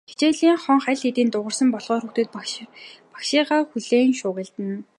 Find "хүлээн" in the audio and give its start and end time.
3.69-4.09